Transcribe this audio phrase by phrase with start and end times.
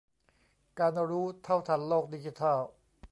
[0.79, 2.59] การรู้เท่าทันโลกดิจิทัล